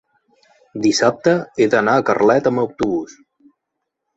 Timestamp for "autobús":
2.63-3.15